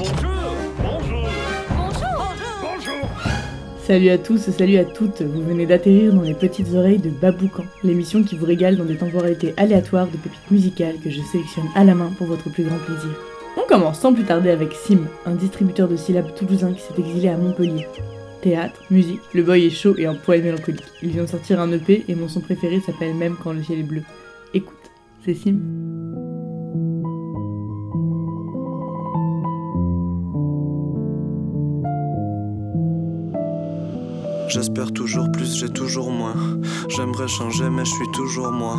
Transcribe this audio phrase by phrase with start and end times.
[0.00, 1.28] Bonjour Bonjour
[1.68, 3.08] Bonjour Bonjour
[3.82, 7.66] Salut à tous, salut à toutes, vous venez d'atterrir dans les petites oreilles de Baboucan,
[7.84, 11.84] l'émission qui vous régale dans des temporalités aléatoires de pépites musicales que je sélectionne à
[11.84, 13.10] la main pour votre plus grand plaisir.
[13.58, 17.28] On commence sans plus tarder avec Sim, un distributeur de syllabes toulousain qui s'est exilé
[17.28, 17.86] à Montpellier.
[18.40, 20.86] Théâtre, musique, le boy est chaud et un poil mélancolique.
[21.02, 23.80] Il vient de sortir un EP et mon son préféré s'appelle Même quand le ciel
[23.80, 24.02] est bleu.
[24.54, 24.78] Écoute,
[25.26, 25.58] c'est Sim.
[34.52, 36.34] J'espère toujours plus, j'ai toujours moins.
[36.88, 38.76] J'aimerais changer, mais je suis toujours moi.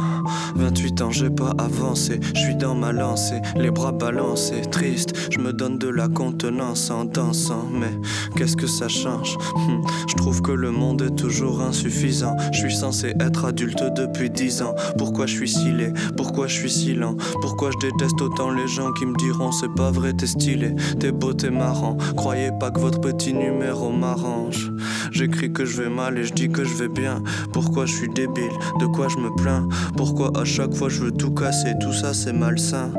[0.55, 2.19] 28 ans, j'ai pas avancé.
[2.35, 4.61] Je suis dans ma lancée, les bras balancés.
[4.69, 7.67] Triste, je me donne de la contenance en dansant.
[7.71, 7.91] Mais
[8.35, 9.37] qu'est-ce que ça change?
[9.55, 12.35] Hmm, Je trouve que le monde est toujours insuffisant.
[12.51, 14.75] Je suis censé être adulte depuis 10 ans.
[14.97, 17.15] Pourquoi je suis si laid Pourquoi je suis si lent?
[17.41, 21.11] Pourquoi je déteste autant les gens qui me diront c'est pas vrai, t'es stylé, t'es
[21.13, 21.95] beau, t'es marrant.
[22.17, 24.71] Croyez pas que votre petit numéro m'arrange.
[25.11, 27.21] J'écris que je vais mal et je dis que je vais bien.
[27.53, 28.51] Pourquoi je suis débile?
[28.79, 29.67] De quoi je me plains?
[29.95, 31.73] Pourquoi à chaque fois je veux tout casser?
[31.81, 32.91] Tout ça c'est malsain.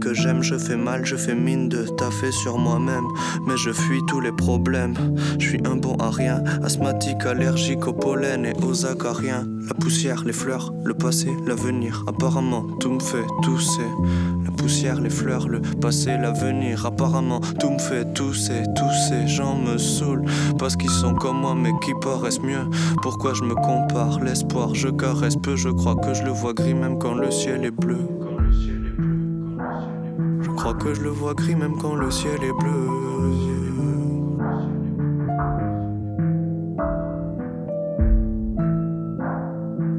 [0.00, 3.06] Que j'aime, je fais mal, je fais mine de taffer sur moi-même.
[3.46, 4.94] Mais je fuis tous les problèmes.
[5.38, 9.46] Je suis un bon à rien, asthmatique, allergique au pollen et aux acariens.
[9.66, 12.04] La poussière, les fleurs, le passé, l'avenir.
[12.06, 13.88] Apparemment, tout me fait tousser.
[14.44, 16.84] La poussière, les fleurs, le passé, l'avenir.
[16.84, 18.62] Apparemment, tout me fait tousser.
[18.76, 20.26] Tous ces gens me saoulent
[20.58, 22.68] parce qu'ils sont comme moi, mais qui paraissent mieux?
[23.02, 24.20] Pourquoi je me compare?
[24.20, 25.56] L'espoir, je caresse peu.
[25.56, 27.98] Je crois que je le vois gris même quand le ciel est bleu.
[30.64, 32.88] Je crois que je le vois gris même quand le ciel est bleu.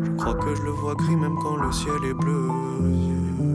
[0.03, 3.54] Je crois que je le vois gris même quand le ciel est bleu.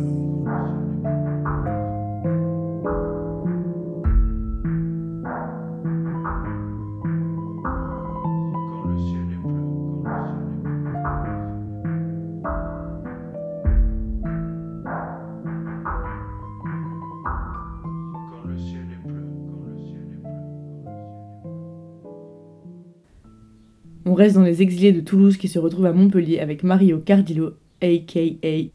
[24.21, 28.21] Reste dans les exilés de Toulouse qui se retrouvent à Montpellier avec Mario Cardillo, aka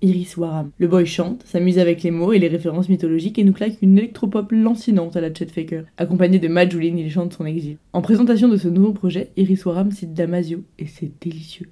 [0.01, 0.71] Iris Waram.
[0.79, 3.95] Le boy chante, s'amuse avec les mots et les références mythologiques et nous claque une
[3.95, 5.83] électropop lancinante à la Chet Faker.
[5.97, 7.77] Accompagné de Majouline, il chante son exil.
[7.93, 11.69] En présentation de ce nouveau projet, Iris Waram cite Damasio et c'est délicieux.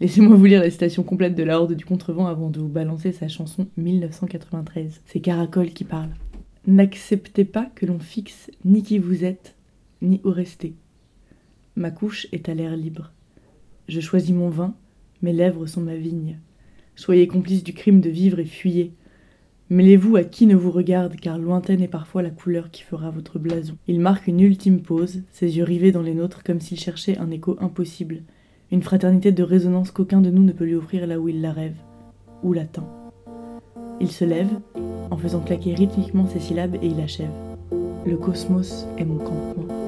[0.00, 3.12] Laissez-moi vous lire la citation complète de la Horde du Contrevent avant de vous balancer
[3.12, 5.00] sa chanson 1993.
[5.06, 6.10] C'est Caracol qui parle.
[6.66, 9.54] N'acceptez pas que l'on fixe ni qui vous êtes,
[10.00, 10.74] ni où rester.
[11.74, 13.12] Ma couche est à l'air libre.
[13.88, 14.74] Je choisis mon vin,
[15.22, 16.38] mes lèvres sont ma vigne.
[16.96, 18.92] Soyez complices du crime de vivre et fuyez.
[19.70, 23.38] Mêlez-vous à qui ne vous regarde, car lointaine est parfois la couleur qui fera votre
[23.38, 23.78] blason.
[23.88, 27.30] Il marque une ultime pause, ses yeux rivés dans les nôtres comme s'il cherchait un
[27.30, 28.22] écho impossible,
[28.70, 31.52] une fraternité de résonance qu'aucun de nous ne peut lui offrir là où il la
[31.52, 31.76] rêve,
[32.42, 32.88] ou l'attend.
[33.98, 34.50] Il se lève,
[35.10, 37.32] en faisant claquer rythmiquement ses syllabes, et il achève.
[38.04, 39.81] Le cosmos est mon campement.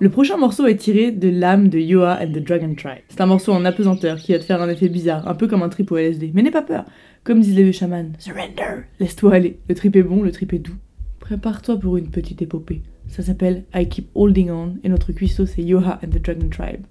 [0.00, 3.02] Le prochain morceau est tiré de l'âme de Yoa and the Dragon Tribe.
[3.08, 5.64] C'est un morceau en apesanteur qui va te faire un effet bizarre, un peu comme
[5.64, 6.30] un trip au LSD.
[6.34, 6.84] Mais n'aie pas peur,
[7.24, 9.58] comme disent les vieux chamans, surrender, laisse-toi aller.
[9.68, 10.76] Le trip est bon, le trip est doux.
[11.18, 12.82] Prépare-toi pour une petite épopée.
[13.08, 16.82] Ça s'appelle I Keep Holding On et notre cuisseau c'est Yoha and the Dragon Tribe.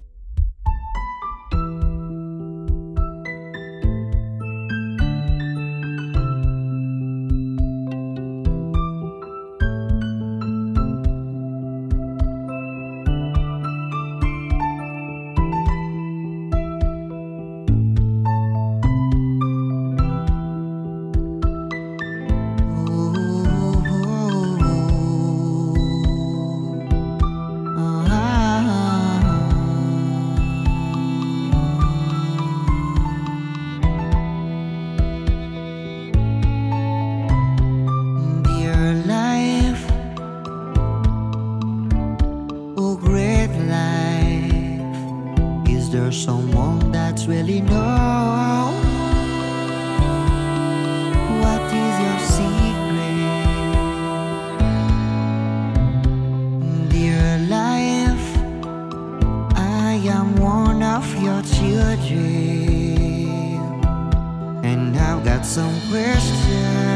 [65.28, 66.87] got some questions.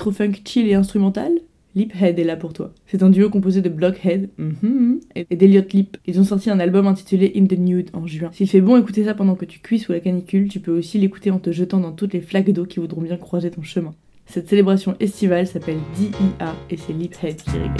[0.00, 1.32] De l'électro-funk chill et instrumental
[1.76, 2.72] Liphead est là pour toi.
[2.86, 5.98] C'est un duo composé de Blockhead mhm, et d'Eliot Lip.
[6.04, 8.30] Ils ont sorti un album intitulé In the Nude en juin.
[8.32, 10.98] S'il fait bon écouter ça pendant que tu cuis sous la canicule, tu peux aussi
[10.98, 13.94] l'écouter en te jetant dans toutes les flaques d'eau qui voudront bien croiser ton chemin.
[14.26, 17.78] Cette célébration estivale s'appelle DIA et c'est Liphead qui régale.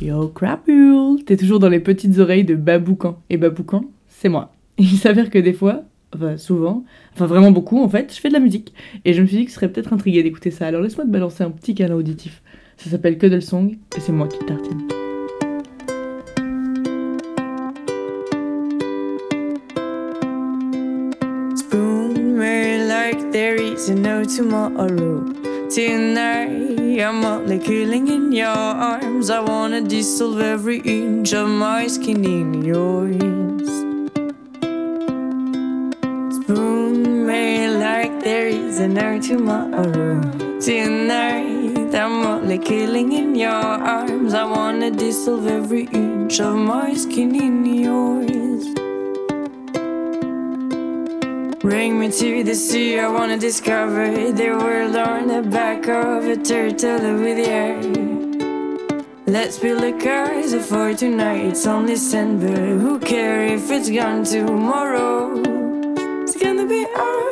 [0.00, 3.20] Yo crapule T'es toujours dans les petites oreilles de Baboucan.
[3.28, 4.52] Et Baboucan, c'est moi.
[4.78, 5.82] Il s'avère que des fois,
[6.14, 6.84] enfin souvent,
[7.14, 8.72] enfin vraiment beaucoup en fait, je fais de la musique.
[9.04, 10.68] Et je me suis dit que je serais peut-être intriguée d'écouter ça.
[10.68, 12.40] Alors laisse-moi te balancer un petit câlin auditif.
[12.76, 14.86] Ça s'appelle Cuddle Song et c'est moi qui tartine.
[23.88, 25.24] Is no tomorrow.
[25.70, 29.30] Tonight, I'm only killing in your arms.
[29.30, 33.68] I wanna dissolve every inch of my skin in yours.
[36.36, 40.20] Spoon me like there is no tomorrow.
[40.60, 44.34] Tonight, I'm only killing in your arms.
[44.34, 48.87] I wanna dissolve every inch of my skin in yours.
[51.60, 56.36] Bring me to the sea, I wanna discover the world on the back of a
[56.36, 57.82] turtle with the air.
[59.26, 62.78] Let's build a cars for tonight, it's only December.
[62.78, 65.42] Who care if it's gone tomorrow?
[66.22, 67.27] It's gonna be awesome.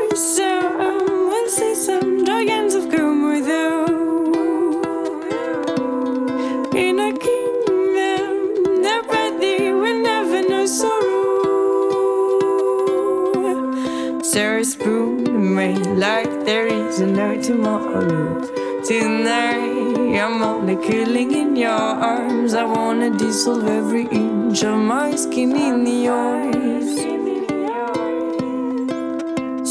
[14.66, 18.42] Spoon me like there is no tomorrow.
[18.82, 22.52] Tonight, I'm only cooling in your arms.
[22.52, 26.98] I wanna dissolve every inch of my skin in yours.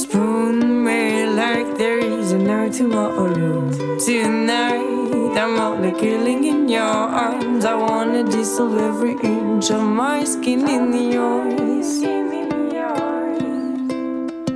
[0.01, 3.69] Spoon me like there is no tomorrow.
[3.99, 7.65] Tonight, I'm only killing in your arms.
[7.65, 12.14] I wanna dissolve every inch of my skin in yours.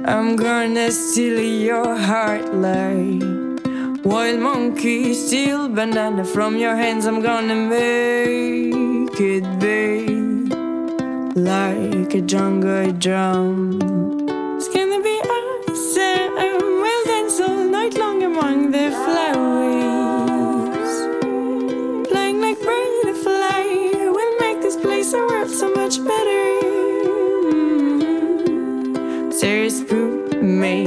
[0.10, 3.22] I'm gonna steal your heart like
[4.04, 7.06] wild monkey steal banana from your hands.
[7.06, 10.52] I'm gonna make it big
[11.38, 13.99] like a jungle drum.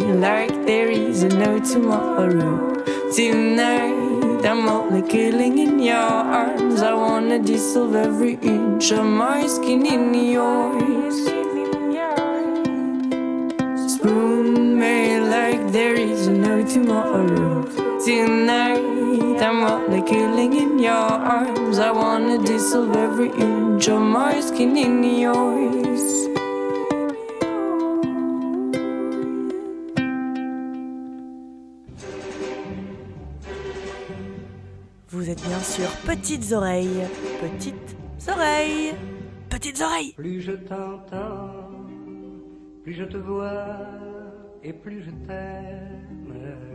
[0.00, 2.82] Like there is no tomorrow.
[3.14, 6.82] Tonight, I'm only killing in your arms.
[6.82, 11.16] I wanna dissolve every inch of my skin in yours.
[13.94, 17.62] Spoon me like there is no tomorrow.
[18.04, 21.78] Tonight, I'm only killing in your arms.
[21.78, 26.31] I wanna dissolve every inch of my skin in yours.
[35.34, 37.06] Bien sûr petites oreilles.
[37.40, 37.96] Petites
[38.28, 38.94] oreilles.
[39.48, 40.12] Petites oreilles.
[40.14, 41.86] Plus je t'entends,
[42.82, 43.76] plus je te vois
[44.62, 46.71] et plus je t'aime.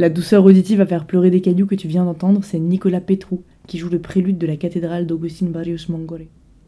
[0.00, 3.42] La douceur auditive à faire pleurer des cailloux que tu viens d'entendre, c'est Nicolas Petrou,
[3.66, 6.20] qui joue le prélude de la cathédrale d'Augustin Barrios Mongore.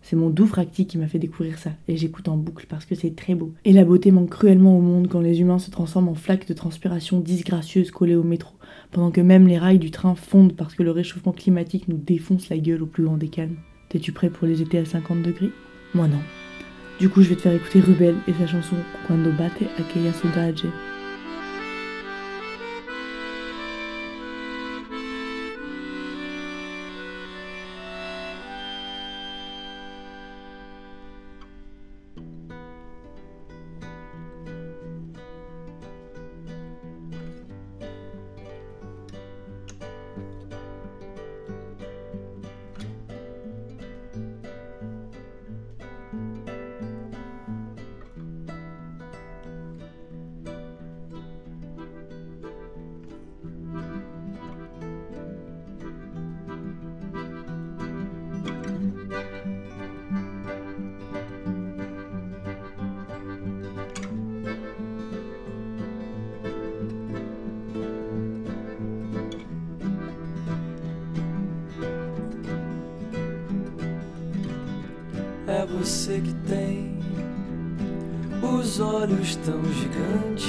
[0.02, 2.94] C'est mon doux fracti qui m'a fait découvrir ça, et j'écoute en boucle parce que
[2.94, 3.54] c'est très beau.
[3.64, 6.52] Et la beauté manque cruellement au monde quand les humains se transforment en flaques de
[6.52, 8.52] transpiration disgracieuses collées au métro,
[8.90, 12.50] pendant que même les rails du train fondent parce que le réchauffement climatique nous défonce
[12.50, 13.56] la gueule au plus grand des calmes.
[13.88, 15.52] T'es-tu prêt pour les étés à 50 degrés?
[15.94, 16.20] Moi non.
[17.00, 18.76] Du coup, je vais te faire écouter Rubel et sa chanson
[19.08, 20.12] Quando bate aquella.
[75.82, 76.96] Você que tem
[78.40, 80.46] os olhos tão gigantes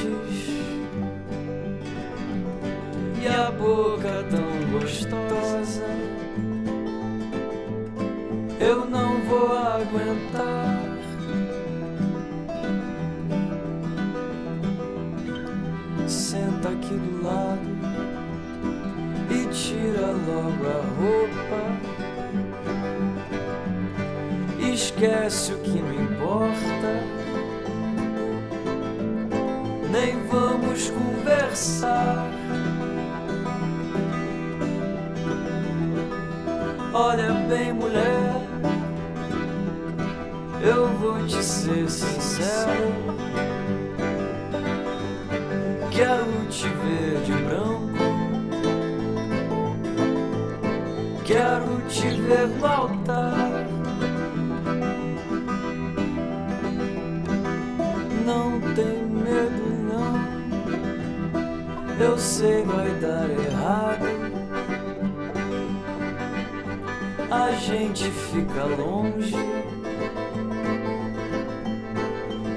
[67.44, 69.36] A gente fica longe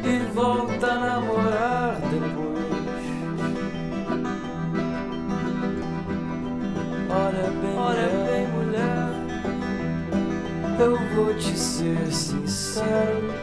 [0.04, 2.56] e volta a namorar depois.
[7.10, 9.10] Olha bem, olha bem, mulher.
[10.78, 13.34] Eu vou te ser sincero.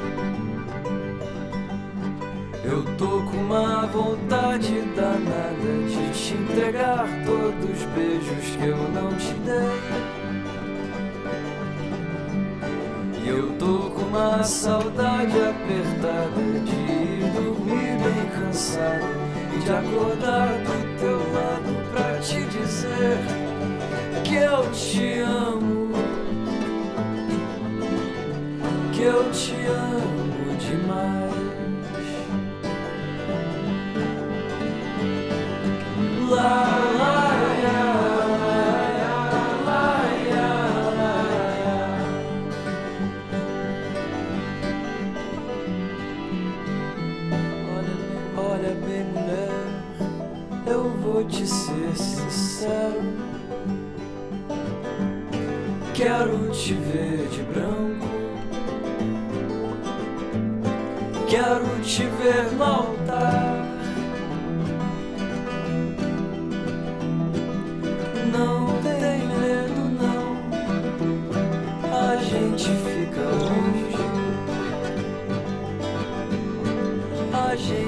[2.63, 9.13] Eu tô com uma vontade danada de te entregar todos os beijos que eu não
[9.17, 10.12] te dei.
[14.23, 19.03] Uma saudade apertada de ir dormir bem cansado
[19.53, 23.17] e de acordar do teu lado pra te dizer
[24.23, 25.91] que eu te amo,
[28.93, 29.82] que eu te amo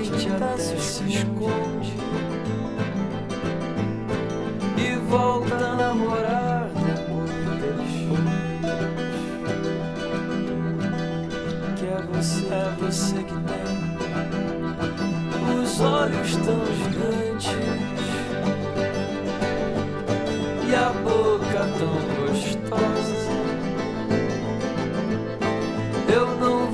[0.06, 1.94] Gente até se esconde
[4.78, 7.32] e volta a namorar depois.
[11.76, 13.66] Que é você, é você que tem
[15.60, 17.50] os olhos tão gigantes
[20.70, 23.26] e a boca tão gostosa.
[26.14, 26.65] Eu não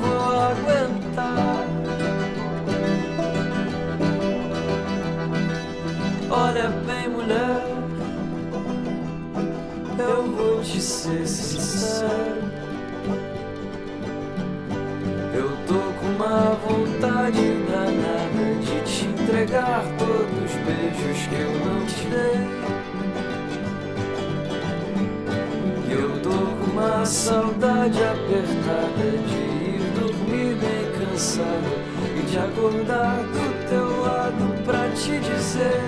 [10.62, 12.42] te ser sincero.
[15.34, 21.86] Eu tô com uma vontade danada de te entregar todos os beijos que eu não
[21.86, 22.42] te dei.
[25.90, 31.72] Eu tô com uma saudade apertada de ir dormir bem cansado
[32.18, 35.82] e de acordar do teu lado pra te dizer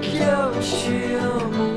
[0.00, 1.75] que eu te amo,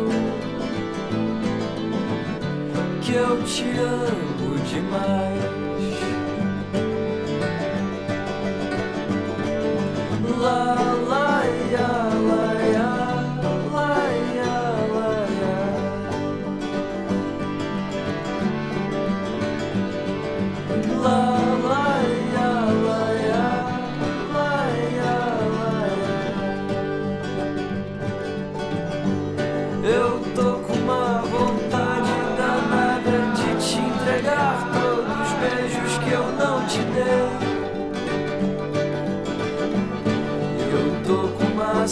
[3.10, 5.59] que eu te amo demais.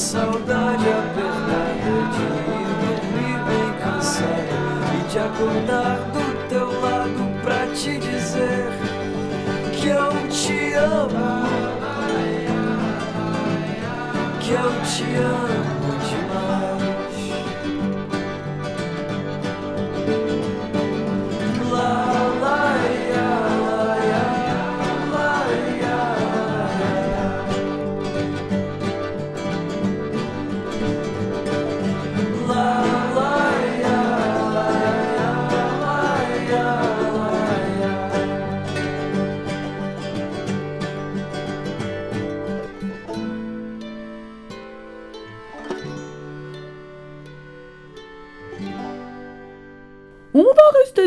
[0.08, 4.56] Saudade apertada de ir dormir bem cansado
[4.96, 8.70] e de acordar do teu lado pra te dizer
[9.74, 11.46] que eu te amo,
[14.40, 15.57] que eu te amo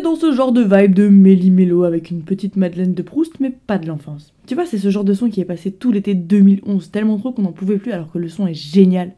[0.00, 3.78] dans ce genre de vibe de méli-mélo avec une petite Madeleine de Proust, mais pas
[3.78, 4.32] de l'enfance.
[4.46, 7.32] Tu vois, c'est ce genre de son qui est passé tout l'été 2011, tellement trop
[7.32, 9.12] qu'on n'en pouvait plus alors que le son est génial.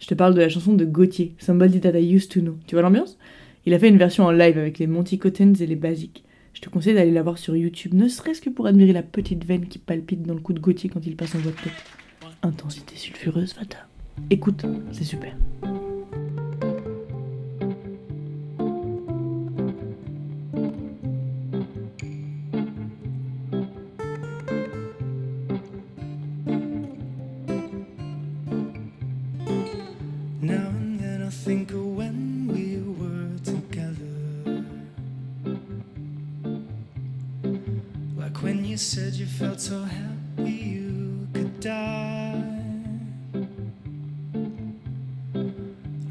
[0.00, 2.56] Je te parle de la chanson de Gauthier, Somebody That I Used To Know.
[2.66, 3.18] Tu vois l'ambiance?
[3.66, 6.24] Il a fait une version en live avec les Monty Cottons et les Basiques.
[6.52, 9.44] Je te conseille d'aller la voir sur YouTube, ne serait-ce que pour admirer la petite
[9.44, 11.72] veine qui palpite dans le cou de Gauthier quand il passe en voix de tête.
[12.42, 13.78] Intensité sulfureuse, Fata.
[14.30, 15.36] Écoute, c'est super.
[38.74, 42.42] You said you felt so happy you could die.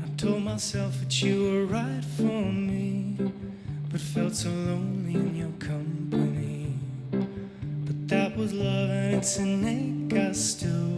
[0.02, 3.18] I told myself that you were right for me,
[3.92, 6.74] but felt so lonely in your company.
[7.12, 10.93] But that was love and it's an ache I still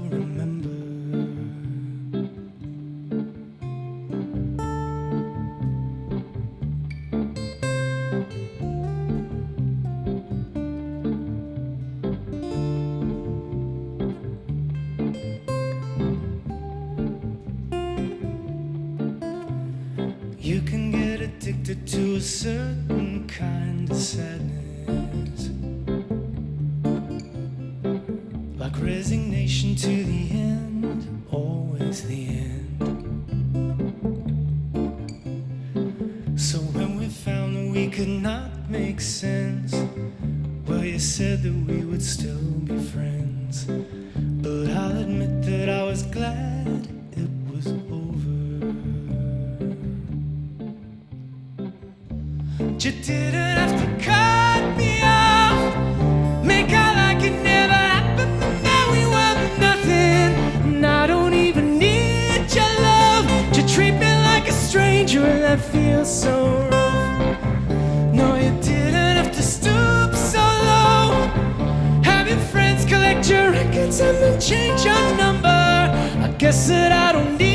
[76.46, 77.55] que será un día.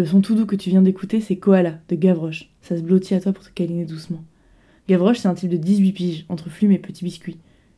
[0.00, 2.48] Le son tout doux que tu viens d'écouter, c'est Koala, de Gavroche.
[2.62, 4.24] Ça se blottit à toi pour te câliner doucement.
[4.88, 7.36] Gavroche, c'est un type de 18 piges, entre flume et petits biscuits.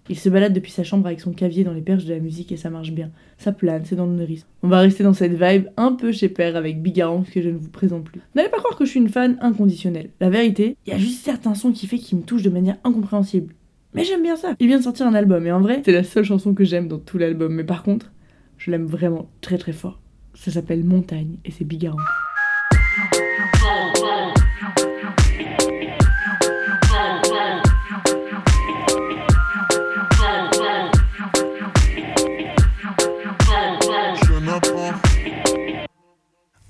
[0.08, 2.52] Il se balade depuis sa chambre avec son cavier dans les perches de la musique
[2.52, 3.10] et ça marche bien.
[3.38, 4.46] Ça plane, c'est dans le nourrice.
[4.62, 7.58] On va rester dans cette vibe un peu chez Père avec Bigarance que je ne
[7.58, 8.20] vous présente plus.
[8.36, 10.10] N'allez pas croire que je suis une fan inconditionnelle.
[10.20, 12.76] La vérité, il y a juste certains sons qui fait qu'ils me touchent de manière
[12.84, 13.52] incompréhensible.
[13.94, 14.54] Mais j'aime bien ça.
[14.60, 16.86] Il vient de sortir un album et en vrai, c'est la seule chanson que j'aime
[16.86, 17.52] dans tout l'album.
[17.52, 18.12] Mais par contre,
[18.58, 20.01] je l'aime vraiment très très fort.
[20.34, 22.00] Ça s'appelle Montagne et c'est Bigarance.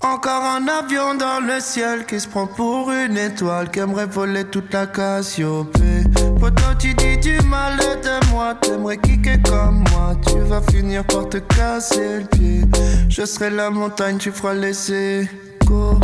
[0.01, 4.45] Encore un avion dans le ciel qui se prend pour une étoile qui aimerait voler
[4.45, 6.03] toute la Cassiopée.
[6.39, 9.92] Pourtant tu dis du mal de moi, t'aimerais kicker comme moi,
[10.25, 12.61] tu vas finir par te casser le pied.
[13.09, 15.29] Je serai la montagne, tu feras laisser
[15.65, 15.99] go.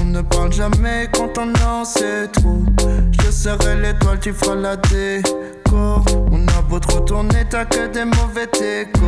[0.00, 2.62] On ne parle jamais quand on en sait trop.
[3.22, 6.02] Je serai l'étoile, tu feras la déco.
[6.30, 9.00] On a beau trop tourner, t'as que des mauvais techos.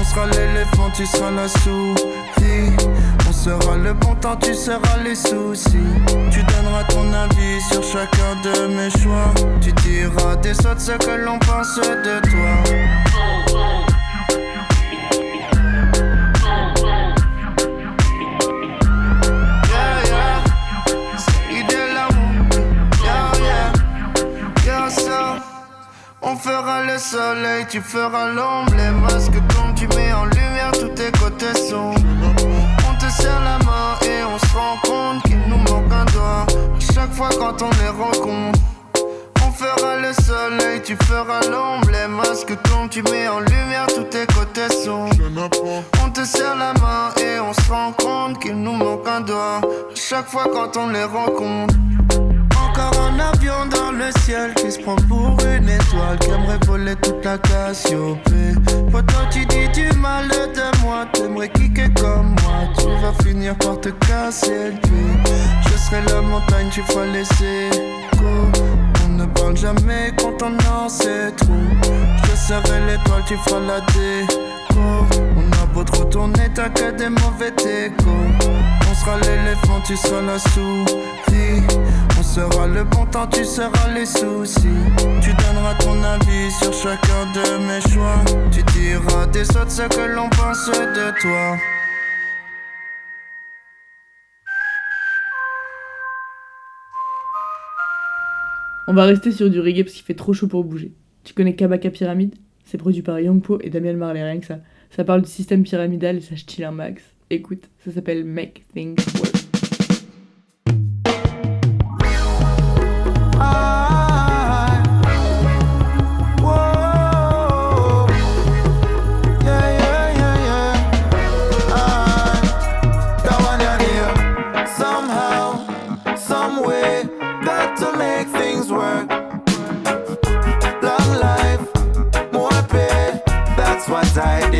[0.00, 2.76] On sera l'éléphant, tu seras la souris.
[3.28, 5.76] On sera le bon temps, tu seras les soucis.
[6.30, 9.32] Tu donneras ton avis sur chacun de mes choix.
[9.60, 13.53] Tu diras des autres ce que l'on pense de toi.
[26.26, 28.72] On fera le soleil, tu feras l'ombre.
[28.76, 32.00] Les masques tombent, tu mets en lumière tous tes côtés sombres.
[32.88, 36.46] On te serre la main et on se rend compte qu'il nous manque un doigt.
[36.80, 38.58] Chaque fois quand on les rencontre.
[39.46, 41.90] On fera le soleil, tu feras l'ombre.
[41.92, 45.14] Les masques tombent, tu mets en lumière tous tes côtés sombres.
[46.02, 49.60] On te serre la main et on se rend compte qu'il nous manque un doigt.
[49.94, 51.74] Chaque fois quand on les rencontre.
[52.76, 56.96] Encore un avion dans le ciel qui se prend pour une étoile qui aimerait voler
[56.96, 58.54] toute la Cassiopée.
[58.90, 62.66] Pourtant tu dis du mal de moi, t'aimerais kicker comme moi.
[62.76, 65.70] Tu vas finir par te casser le.
[65.70, 67.70] Je serai la montagne, tu feras laisser.
[69.04, 71.54] On ne parle jamais quand on en sait trop.
[72.24, 74.80] Je serai l'étoile, tu feras la déco.
[75.36, 78.10] On a beau trop tourner, t'as que des mauvais techos.
[78.90, 81.43] On sera l'éléphant, tu seras la souris.
[82.74, 84.66] Le bon temps, tu seras les soucis.
[85.22, 88.24] Tu donneras ton avis sur chacun de mes choix.
[88.50, 91.56] Tu diras des autres ce que l'on pense de toi.
[98.88, 100.92] On va rester sur du reggae parce qu'il fait trop chaud pour bouger.
[101.22, 104.58] Tu connais Kabaka Pyramide C'est produit par Youngpo et Damian Marley, rien que ça.
[104.90, 107.04] Ça parle du système pyramidal et ça chill un max.
[107.30, 109.23] Écoute, ça s'appelle Make Things.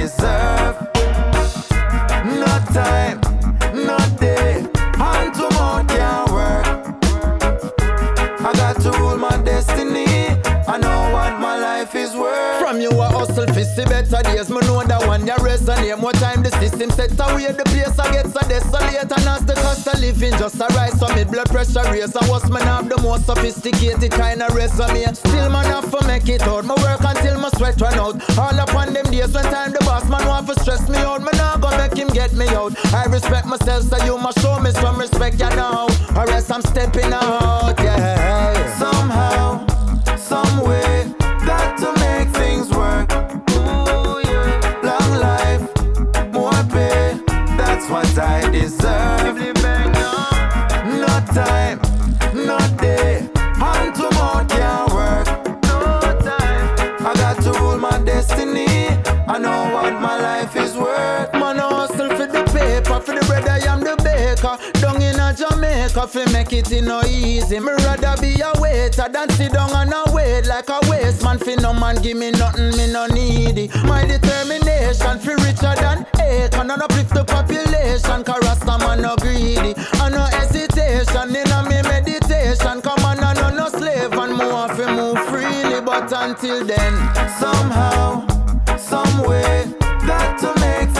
[0.04, 0.76] Deserve.
[2.40, 3.18] No time,
[3.88, 4.66] no day,
[5.00, 6.66] hand to mouth can't work.
[8.40, 10.06] I got to rule my destiny.
[10.68, 12.60] I know what my life is worth.
[12.60, 16.12] From you a hustle fi see better days Me know that one ya resonate More
[16.12, 16.42] time
[16.88, 20.32] the set away The place I get so desolate And as the cost of living
[20.32, 24.10] just a rise So me blood pressure raise And what's man have the most sophisticated
[24.12, 25.14] kind of resume.
[25.14, 26.64] Still man have to make it out.
[26.64, 28.16] Me work until my sweat run out.
[28.38, 31.30] All upon them days when time the boss man want to stress me out Me
[31.34, 32.72] not gonna make him get me out.
[32.92, 35.88] I respect myself so you must show me some respect you know.
[36.16, 37.78] Or else I'm stepping out
[47.88, 49.36] that's what I deserve.
[51.00, 51.83] No time,
[65.50, 67.60] Jamaica, fi make it in no easy.
[67.60, 71.38] Me rather be a waiter than sit down and a wait like a waste man.
[71.38, 73.68] Fi no man give me nothing, me no needy.
[73.84, 78.24] My determination fi richer than acre, and uplift the population.
[78.24, 82.80] Cause Rasta man no greedy, and no hesitation in a me meditation.
[82.80, 85.80] Come on, I no no slave and more fi move freely.
[85.80, 86.94] But until then,
[87.38, 88.26] Somehow,
[88.78, 89.66] some way,
[90.06, 90.93] got to make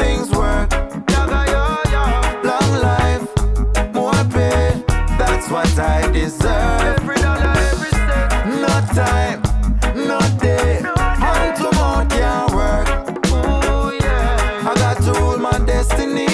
[5.78, 6.98] I deserve.
[6.98, 8.60] Every dollar, every cent.
[8.62, 9.42] No time,
[10.08, 10.80] no day.
[10.82, 12.88] No Hand to mouth can't work.
[13.32, 14.70] Oh, yeah.
[14.70, 16.28] I got to rule my destiny.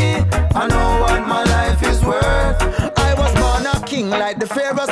[0.54, 2.60] I know what my life is worth.
[2.98, 4.90] I was born a king like the pharaohs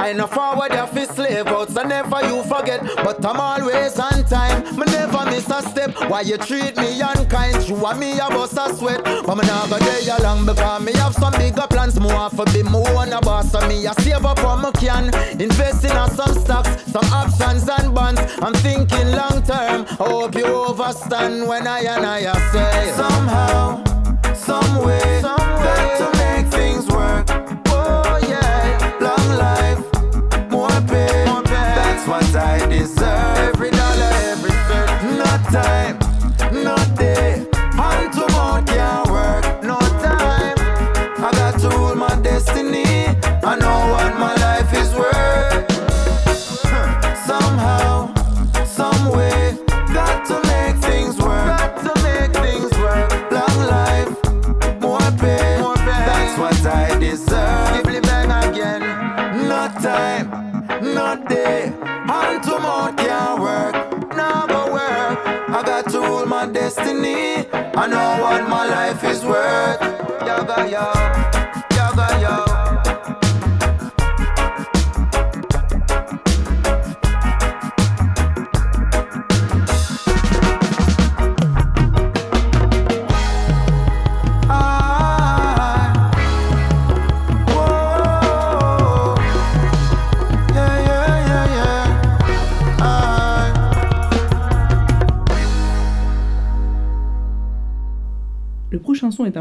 [0.00, 2.80] I know forward you fi slave out, so never you forget.
[3.04, 5.94] But I'm always on time, me never miss a step.
[6.08, 7.68] Why you treat me unkind?
[7.68, 9.04] You and me a bust a sweat.
[9.04, 12.00] But me nah go day along because me have some bigger plans.
[12.00, 14.72] More for to be more on a boss, so me a save up what me
[14.80, 15.14] can.
[15.38, 18.22] Investing in some stocks, some options and bonds.
[18.40, 19.84] I'm thinking long term.
[20.00, 22.22] I hope you overstand when I and I
[22.52, 23.84] say somehow,
[24.32, 25.76] some way, some way.
[25.76, 27.39] got to make things work.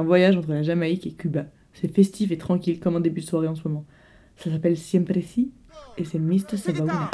[0.09, 1.45] voyage entre la Jamaïque et Cuba.
[1.73, 3.85] C'est festif et tranquille comme un début de soirée en ce moment.
[4.35, 5.51] Ça s'appelle Siempre Si
[5.97, 6.57] et c'est Mr.
[6.57, 7.11] Sabauna.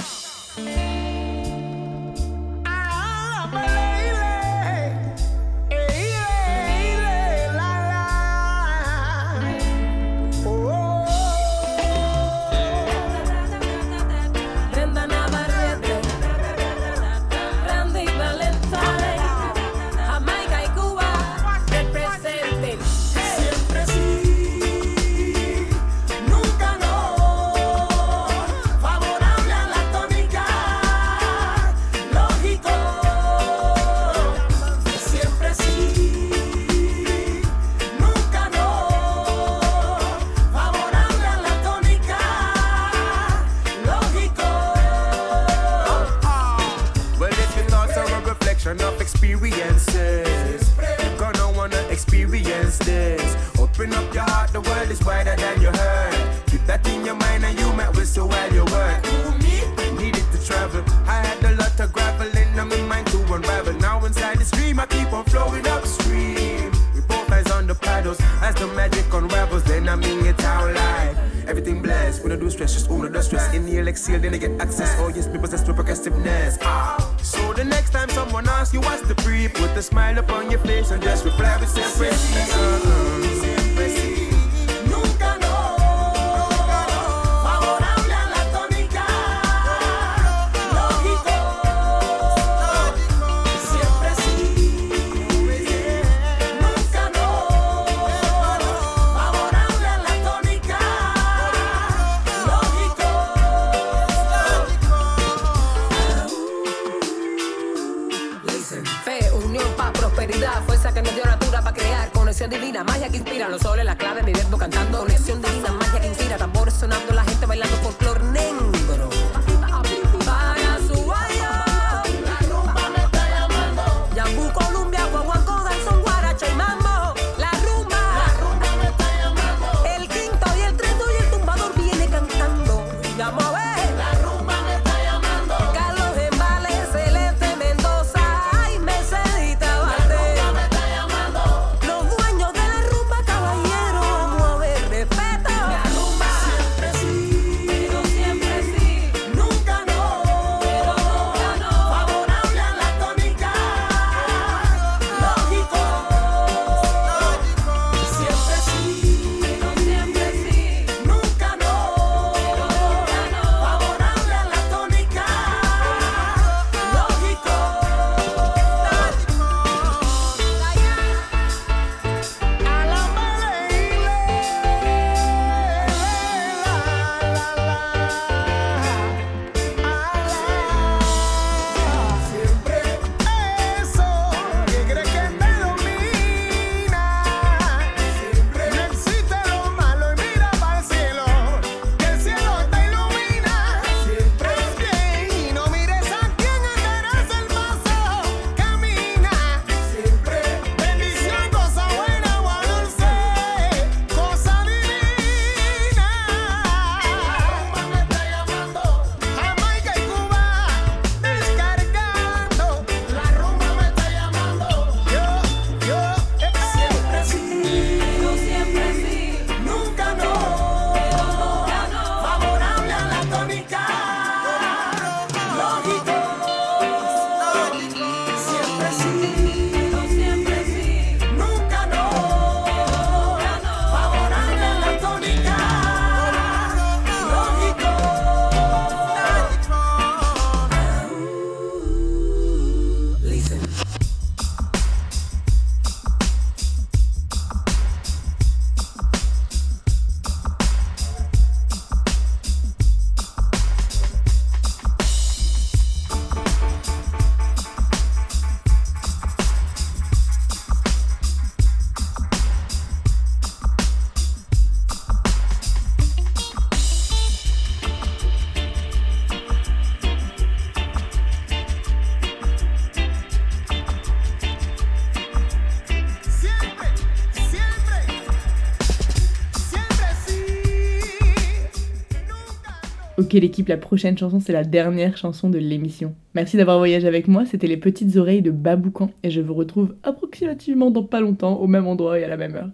[283.39, 286.15] L'équipe, la prochaine chanson, c'est la dernière chanson de l'émission.
[286.33, 289.95] Merci d'avoir voyagé avec moi, c'était les petites oreilles de Baboucan, et je vous retrouve
[290.03, 292.69] approximativement dans pas longtemps, au même endroit et à la même heure.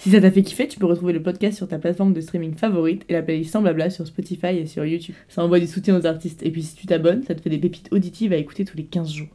[0.00, 2.54] Si ça t'a fait kiffer, tu peux retrouver le podcast sur ta plateforme de streaming
[2.54, 5.16] favorite et la playlist sans blabla sur Spotify et sur YouTube.
[5.28, 6.44] Ça envoie du soutien aux artistes.
[6.44, 8.84] Et puis si tu t'abonnes, ça te fait des pépites auditives à écouter tous les
[8.84, 9.26] 15 jours.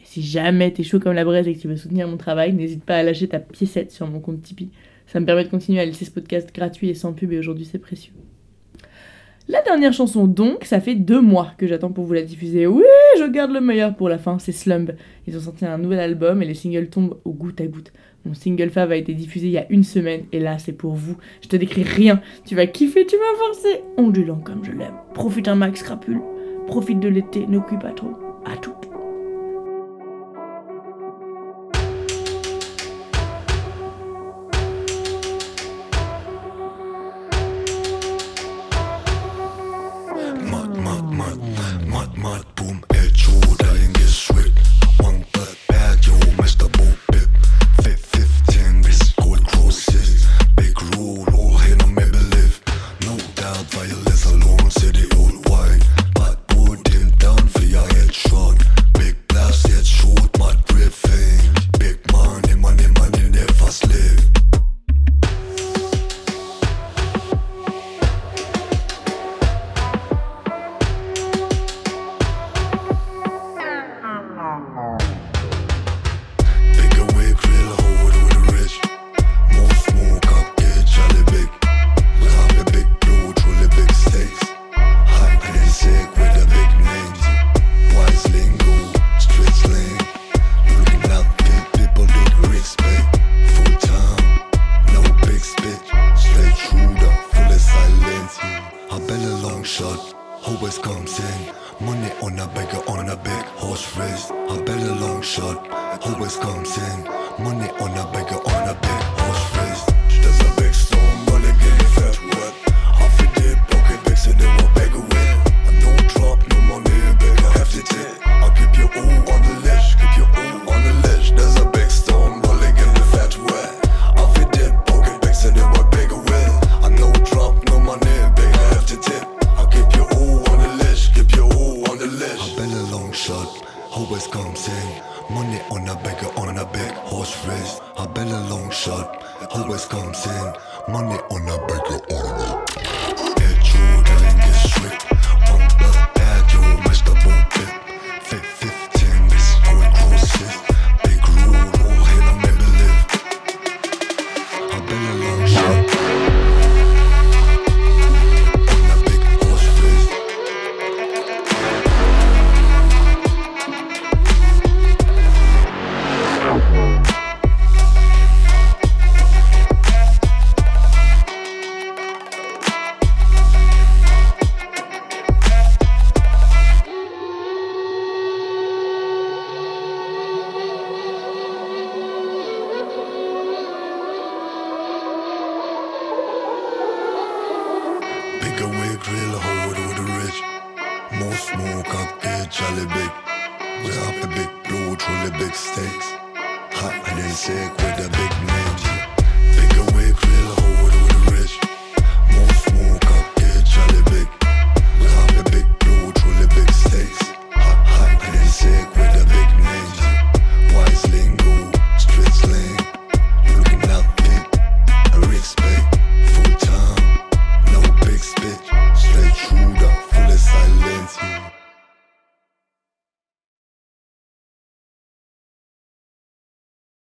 [0.00, 2.54] Et si jamais t'es chaud comme la braise et que tu veux soutenir mon travail,
[2.54, 4.70] n'hésite pas à lâcher ta piécette sur mon compte Tipeee.
[5.06, 7.66] Ça me permet de continuer à laisser ce podcast gratuit et sans pub et aujourd'hui
[7.66, 8.14] c'est précieux.
[9.48, 12.66] La dernière chanson donc, ça fait deux mois que j'attends pour vous la diffuser.
[12.66, 12.84] Oui,
[13.18, 14.94] je garde le meilleur pour la fin, c'est Slumb.
[15.26, 17.92] Ils ont sorti un nouvel album et les singles tombent au goutte à goutte.
[18.24, 20.92] Mon single fav a été diffusé il y a une semaine et là c'est pour
[20.92, 21.16] vous.
[21.42, 23.82] Je te décris rien, tu vas kiffer, tu vas forcer.
[23.96, 24.94] Ondulant comme je l'aime.
[25.12, 26.20] Profite un max crapule.
[26.68, 28.12] Profite de l'été, ne cuis pas trop.
[28.44, 28.91] À tout.